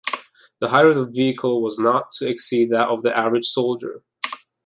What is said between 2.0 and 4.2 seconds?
to exceed that of the average soldier.